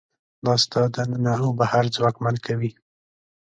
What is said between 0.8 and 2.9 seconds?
دننه او بهر ځواکمن کوي.